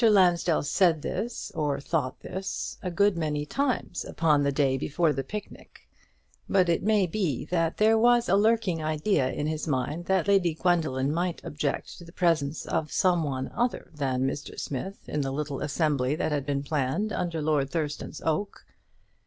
Lansdell 0.03 0.63
said 0.63 1.03
this, 1.03 1.51
or 1.53 1.79
thought 1.79 2.21
this, 2.21 2.79
a 2.81 2.89
good 2.89 3.15
many 3.15 3.45
times 3.45 4.03
upon 4.03 4.41
the 4.41 4.51
day 4.51 4.75
before 4.75 5.13
the 5.13 5.23
picnic; 5.23 5.87
but 6.49 6.69
it 6.69 6.81
may 6.81 7.05
be 7.05 7.45
that 7.45 7.77
there 7.77 7.99
was 7.99 8.27
a 8.27 8.35
lurking 8.35 8.81
idea 8.81 9.31
in 9.31 9.45
his 9.45 9.67
mind 9.67 10.05
that 10.05 10.27
Lady 10.27 10.55
Gwendoline 10.55 11.11
might 11.13 11.43
object 11.45 11.99
to 11.99 12.03
the 12.03 12.11
presence 12.11 12.65
of 12.65 12.91
some 12.91 13.21
one 13.21 13.51
other 13.53 13.91
than 13.93 14.23
Mr. 14.23 14.59
Smith 14.59 15.07
in 15.07 15.21
the 15.21 15.31
little 15.31 15.61
assembly 15.61 16.15
that 16.15 16.31
had 16.31 16.47
been 16.47 16.63
planned 16.63 17.13
under 17.13 17.39
Lord 17.39 17.69
Thurston's 17.69 18.23
oak. 18.25 18.65